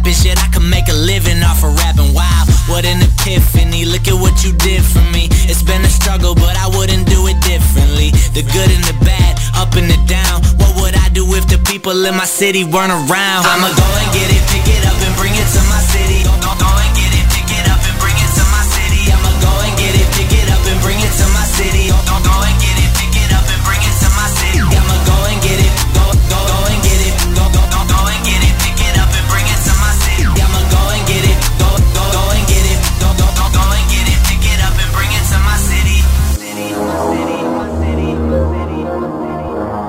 [0.07, 2.15] I can make a living off of rapping.
[2.15, 3.85] Wow, what an epiphany.
[3.85, 5.27] Look at what you did for me.
[5.51, 8.15] It's been a struggle, but I wouldn't do it differently.
[8.31, 10.47] The good and the bad, up and the down.
[10.63, 13.51] What would I do if the people in my city weren't around?
[13.51, 15.86] I'ma go and get it, pick it up and bring it to my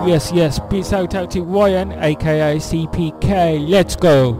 [0.08, 0.58] Yes, yes.
[0.70, 3.68] Peace out to Ryan, aka CPK.
[3.68, 4.36] Let's go.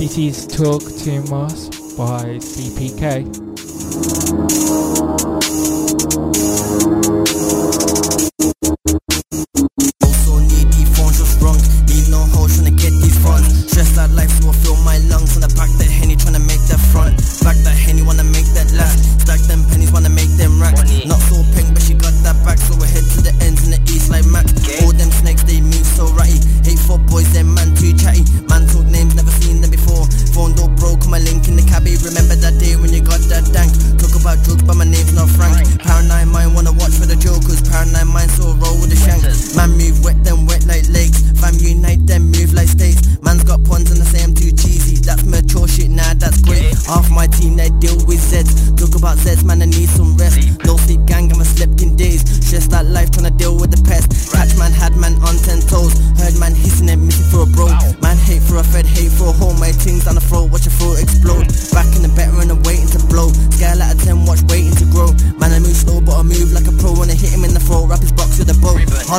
[0.00, 3.45] This is Talk to Mars by CPK.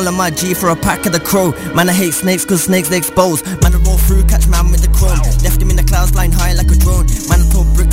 [0.08, 1.52] on my G for a pack of the crow.
[1.74, 3.44] Man I hate snakes cause snakes they expose.
[3.62, 5.20] Man I roll through, catch man with the chrome.
[5.44, 7.06] Left him in the clouds flying high like a drone.
[7.28, 7.87] Man I told brick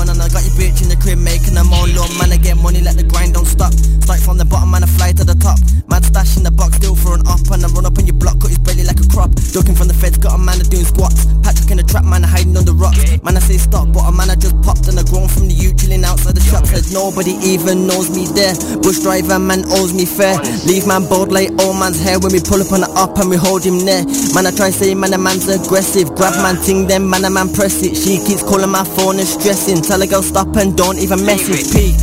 [0.00, 2.40] on And I got your bitch in the crib making them own Lord man, I
[2.40, 3.76] get money like the grind don't stop.
[4.08, 5.60] Start from the bottom man, I fly to the top.
[5.92, 8.40] Mad stash in the box, still throwing up And I run up on your block,
[8.40, 9.36] cut his belly like a crop.
[9.52, 11.28] Joking from the feds, got a man doing squats.
[11.44, 12.98] Patrick in the trap, man, I hiding under rocks.
[13.20, 15.54] Man, I say stop, but a man I just popped And I grown from the
[15.54, 18.56] U, chilling outside the shop Says nobody even knows me there.
[18.80, 20.40] Bush driver, man, owes me fair.
[20.64, 23.28] Leave man bald like old man's hair When we pull up on the up and
[23.28, 26.14] we hold him there Man, I try say man, a man's aggressive.
[26.14, 27.96] Grab man, ting them, man, a man press it.
[27.96, 29.82] She keeps calling my phone and stressing.
[29.90, 31.72] Tell a girl stop and don't even message.
[31.74, 31.96] Peak.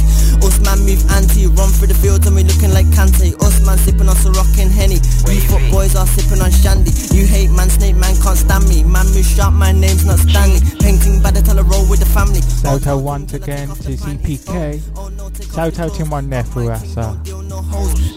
[0.48, 3.36] Us man move anti, run through the fields and we looking like Kante.
[3.44, 4.96] Us man sipping on and Henny.
[5.28, 6.96] You foot boys are sipping on Shandy.
[7.12, 8.84] You hate man, snake man can't stand me.
[8.84, 10.64] Man move sharp, my name's not Stanley.
[10.80, 12.40] Painting bad, tell a roll with the family.
[12.64, 14.80] Shout out once again to CPK.
[15.54, 15.92] Shout out
[16.30, 16.96] there for us.
[16.96, 17.18] Uh.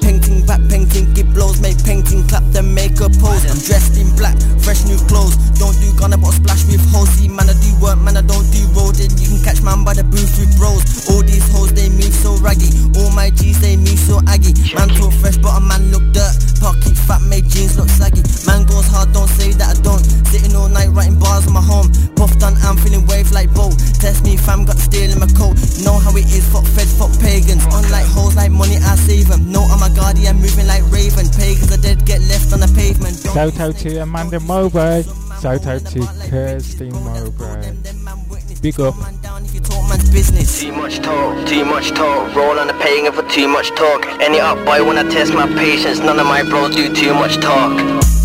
[0.01, 3.43] Painting back, painting, give blows, make painting clap, then make a pose.
[3.51, 5.37] I'm dressed in black, fresh new clothes.
[5.59, 7.09] Don't do gunner, but splash with hoes.
[7.17, 9.01] See, man, I do work, man, I don't do road.
[9.01, 11.11] And you can catch man by the booth with bros.
[11.11, 12.69] All these hoes, they move so raggy.
[13.01, 14.53] All my G's, they me so aggy.
[14.77, 16.37] Man talk fresh, but a man look dirt.
[16.61, 18.21] Pocket fat, made jeans look saggy.
[18.45, 20.05] Man goes hard, don't say that I don't.
[20.29, 21.89] Sitting all night writing bars on my home.
[22.15, 23.73] Puffed on, I'm feeling wave like Bo.
[23.99, 25.57] Test me, fam, got steel in my coat.
[25.81, 27.65] Know how it is, fuck feds, fuck pagans.
[27.65, 29.51] Unlike hoes like money, I save them.
[29.51, 31.27] No, I'm a guardian, moving like Raven.
[31.33, 33.17] Pagans are dead, get left on the pavement.
[33.17, 35.05] Shout out to Amanda Mowbray.
[35.41, 37.73] Shout out to Kirsty Mowbray.
[38.63, 38.95] Big up.
[38.95, 42.35] Too much talk, too much talk.
[42.35, 44.05] Roll on the paying for too much talk.
[44.21, 46.01] Any up boy when I test my patience.
[46.01, 48.20] None of my bros do too much talk.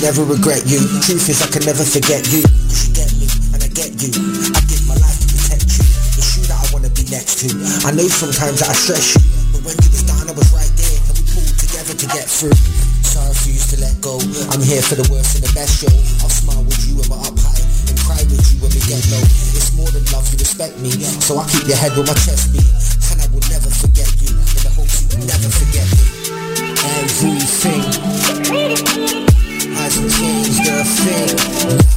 [0.00, 0.80] Never regret you.
[1.04, 2.40] Truth is, I can never forget you.
[2.40, 4.08] You get me, and I get you.
[4.08, 5.84] I give my life to protect you.
[6.16, 7.52] It's you that I wanna be next to.
[7.84, 9.20] I know sometimes that I stress you,
[9.52, 12.26] but when you was down, I was right there, and we pulled together to get
[12.32, 12.56] through.
[13.04, 14.16] So I refuse to let go.
[14.48, 15.92] I'm here for the worst and the best, yo.
[16.24, 17.60] I'll smile with you when we're up high,
[17.92, 19.20] and cry with you when we get low.
[19.52, 22.56] It's more than love, you respect me, so I keep your head with my chest
[22.56, 22.64] beat,
[23.12, 24.32] and I will never forget you.
[24.32, 26.08] In the hopes you will never forget me.
[27.04, 27.84] Everything
[30.68, 31.89] a thing.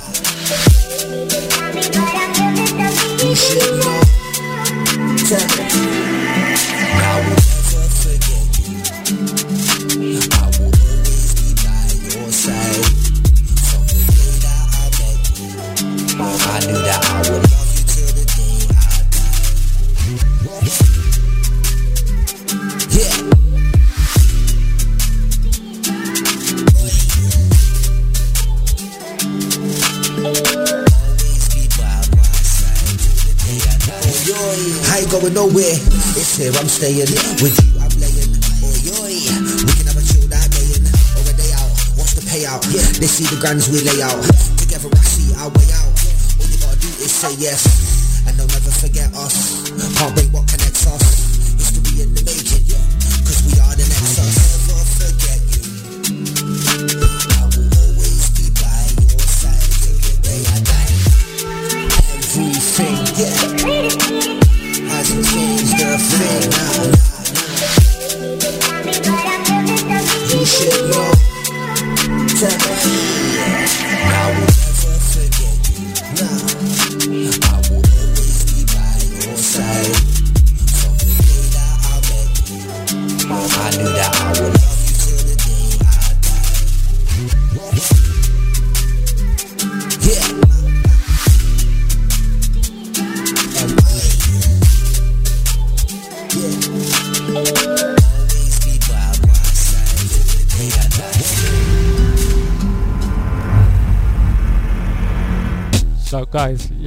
[35.24, 35.80] Going nowhere.
[36.20, 37.08] It's here, I'm staying.
[37.40, 38.28] With you, I'm laying.
[38.60, 39.16] Oi, oi.
[39.64, 41.72] We can have a chill day in or a day out.
[41.96, 42.60] What's the payout?
[42.76, 44.20] Yeah, they see the grands we lay out.
[44.60, 45.96] Together I see our way out.
[45.96, 47.64] All you gotta do is say yes,
[48.28, 49.64] and they'll never forget us.
[49.96, 50.63] Can't break what connects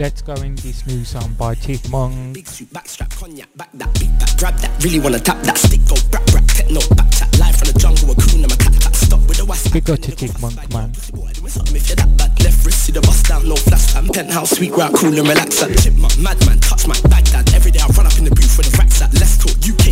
[0.06, 2.32] let's go in this new song by Chipmunk.
[2.32, 4.70] Big suit, backstrap, cognac, back that, beat that, grab that.
[4.84, 7.26] Really wanna tap that stick, go brap brap, techno, back chat.
[7.40, 8.94] Live from the jungle, a coon, I'm a cat cat.
[8.94, 9.72] Stop with the west.
[9.72, 10.90] Big up to Chief Monk, man.
[10.94, 14.06] If you're that bad, left wrist, see the bust down, no flash fam.
[14.06, 15.58] Penthouse, sweet route, cool and relax.
[15.82, 17.52] Chipmunk, madman, touch my Baghdad.
[17.52, 19.12] Every day I run up in the booth with the racks at.
[19.14, 19.85] Let's talk UK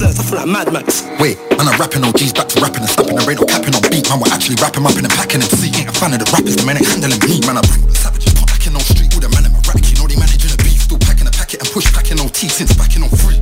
[0.00, 1.02] at all the blood I feel like Mad Max.
[1.20, 3.16] Wait, man, I'm rapping OGs back to rapping and snapping.
[3.16, 4.18] There ain't no capping on beat, man.
[4.20, 5.70] We're actually rapping, rapping and packing and see.
[5.74, 7.58] Ain't a fan of the rappers, the man ain't handling me, man.
[7.58, 9.10] I bring all the savages, put back in on street.
[9.14, 10.78] All the man in my rack, you know they managing the beat.
[10.78, 13.38] Still packing a packet and push packing on T since backing on free.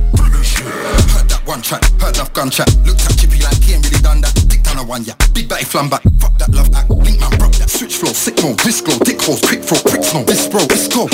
[1.13, 2.69] Heard that one track, heard enough gun chat.
[2.85, 4.33] Looked at Chippy like he ain't really done that.
[4.47, 5.17] Dick down a one, yeah.
[5.33, 6.03] Big batty flum back.
[6.21, 6.89] Fuck that love act.
[6.89, 7.69] Link man broke that.
[7.69, 10.23] Switch flow, sick mode, risk glow, dick holes, quick throw, quick snow.
[10.23, 11.07] This bro, this go.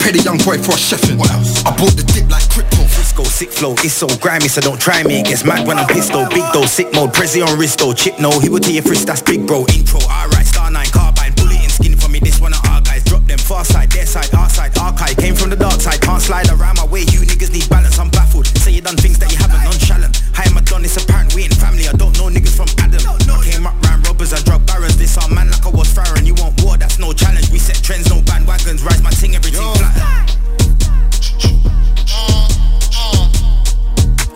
[0.00, 1.18] Pay the young boy for a chefin'.
[1.18, 1.64] What else?
[1.64, 2.82] I bought the dip like crypto.
[3.16, 5.20] Frisco, sick flow, it's so grimy, so don't try me.
[5.20, 6.28] It gets mad when I'm pissed though.
[6.28, 7.94] Big though, sick mode, Prezi on wrist though.
[7.94, 9.64] Chip no, he will tell your frisk, that's big bro.
[9.72, 12.20] Intro, alright, star 9, carbine, bullet in skin for me.
[12.20, 13.04] This one of our guys.
[13.04, 15.16] Drop them far side, their side, our side, archive.
[15.16, 17.08] Came from the dark side, can't slide around my way.
[17.08, 18.46] You niggas need balance, I'm baffled.
[18.58, 20.20] Say you done things that you haven't, nonchalant.
[20.34, 21.88] Hi, I'm a don, it's apparent we ain't family.
[21.88, 23.00] I don't know niggas from Adam.
[23.00, 24.98] I came up round robbers and drug barons.
[24.98, 26.26] This our man like I was Farron.
[26.26, 27.48] You want war, that's no challenge.
[27.48, 28.84] We set trends, no bandwagons.
[28.84, 29.75] Rise my ting, everything flat.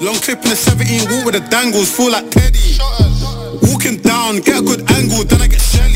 [0.00, 2.80] Long clip in the 17, walk with the dangles, feel like Teddy.
[3.68, 5.92] Walking down, get a good angle, then I get shelly.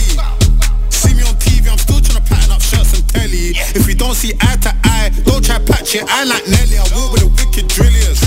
[0.93, 3.57] See me on TV, I'm still trying to pattern up shirts and telly.
[3.73, 6.05] If we don't see eye to eye, don't try patch it.
[6.05, 8.21] I like Nelly, I walk with the wicked drilliers.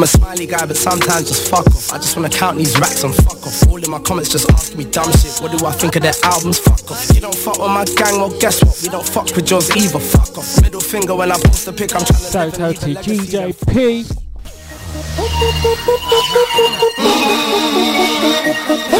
[0.00, 1.92] I'm a smiley guy, but sometimes just fuck off.
[1.92, 3.68] I just wanna count these racks and fuck off.
[3.68, 5.36] All in my comments just asking me dumb shit.
[5.42, 6.58] What do I think of their albums?
[6.58, 7.14] Fuck off.
[7.14, 8.80] You don't fuck with my gang, well guess what?
[8.82, 9.98] We don't fuck with yours either.
[9.98, 10.62] Fuck off.
[10.62, 12.32] Middle finger when I post a pic, I'm trying to.
[12.32, 14.08] Shout out to GJP.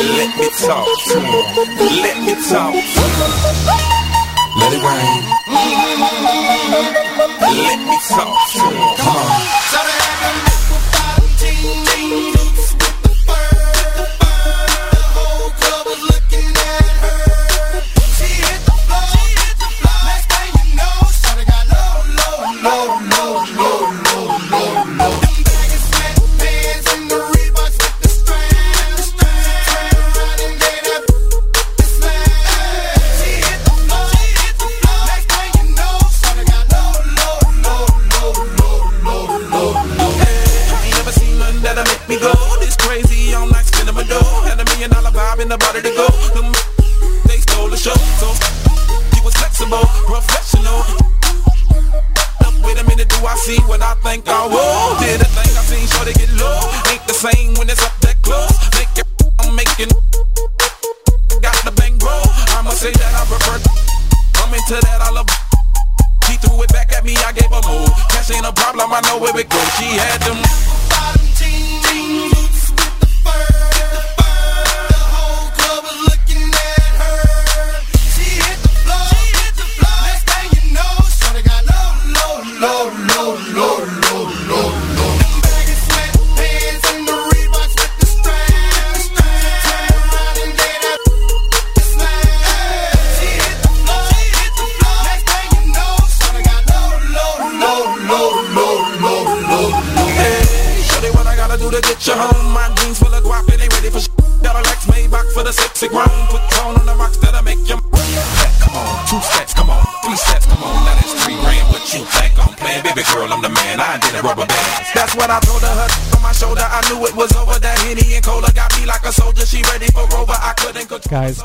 [0.04, 1.40] Let me talk to you.
[2.04, 3.24] Let me talk to you.
[4.60, 5.20] Let it rain.
[7.56, 8.96] Let me talk to you.
[8.98, 10.09] Come on.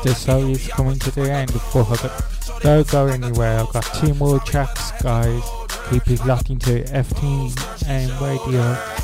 [0.02, 2.10] The show is coming to the end before go,
[2.60, 3.60] don't go anywhere.
[3.60, 5.42] I've got two more tracks, guys.
[5.90, 8.95] Keep it locked into FT and radio.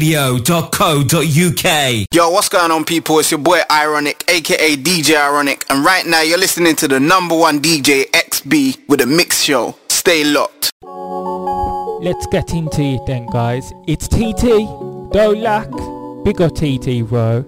[0.00, 2.06] FTMradio.co.uk.
[2.12, 3.18] Yo, what's going on, people?
[3.20, 7.36] It's your boy Ironic, aka DJ Ironic, and right now you're listening to the number
[7.36, 9.76] one DJ XB with a mix show.
[9.88, 10.72] Stay locked.
[12.02, 13.72] Let's get into it then, guys.
[13.86, 14.66] It's TT,
[15.12, 15.70] Dolak,
[16.24, 17.44] big up TT, bro.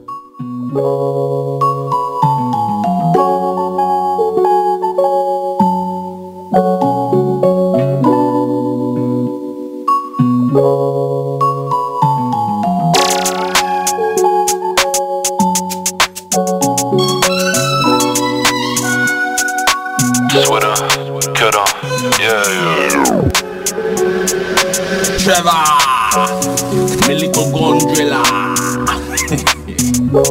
[30.16, 30.22] Hey,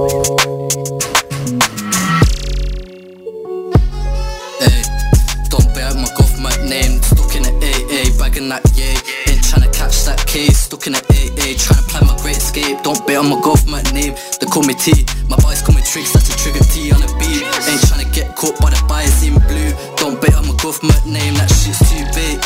[5.53, 6.97] don't bear my government name.
[7.05, 8.97] Stuck in an AA, bagging that yay.
[9.29, 10.61] Ain't tryna catch that case.
[10.61, 12.81] Stuck in an AA, tryna plan my great escape.
[12.81, 14.15] Don't bet on my government name.
[14.41, 15.05] They call me T.
[15.29, 17.45] My boys call me Tricks, that's a trigger T on a beat.
[17.69, 19.69] Ain't tryna get caught by the bias in blue.
[20.01, 22.41] Don't bet on my government name, that shit's too big.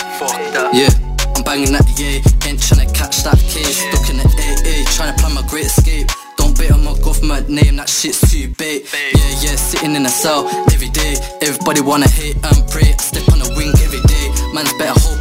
[0.75, 0.91] Yeah.
[1.39, 3.79] I'm banging that yeah, ain't tryna catch that case.
[7.49, 8.85] Name, that shit's too big.
[8.93, 11.15] Yeah, yeah, sitting in a cell every day.
[11.41, 12.93] Everybody wanna hate and pray.
[12.93, 14.25] I step on a wing every day.
[14.53, 15.18] Man's better hope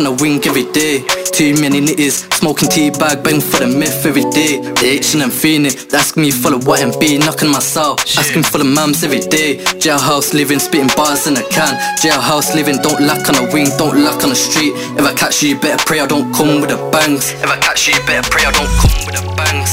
[0.00, 1.04] on a wing every day.
[1.30, 4.60] Too many nitties, smoking tea bag, bang for the myth every day.
[4.80, 7.96] They itching and feeling, asking me full of what and be knocking my cell.
[8.16, 9.58] Asking full of mams every day.
[9.76, 11.76] Jailhouse living, spitting bars in a can.
[12.00, 14.72] Jailhouse living, don't lack on a wing, don't lack on the street.
[14.96, 17.32] If I catch you, you better pray I don't come with the bangs.
[17.32, 19.70] If I catch you, you better pray I don't come with the bangs.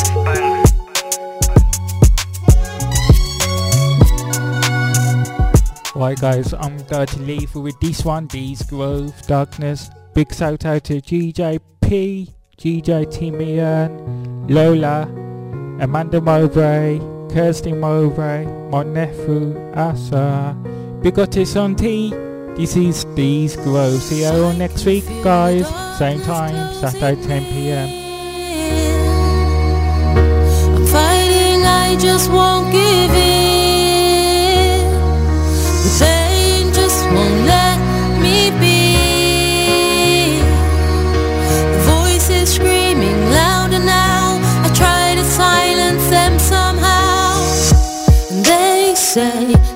[5.96, 9.90] Right guys, I'm going to leave with this one, These Grove Darkness.
[10.18, 15.04] Big shout out to GJP, GJ Timian, Lola,
[15.80, 16.98] Amanda Mowbray,
[17.32, 20.58] Kirsty Mowbray, my nephew Asa.
[21.04, 22.10] Big up to Son T.
[22.56, 24.02] This is These Grove.
[24.02, 25.68] See you all next week guys.
[26.00, 27.88] Same time, Saturday 10pm.
[30.78, 33.38] I'm fighting, I just won't give in.
[49.18, 49.67] Say,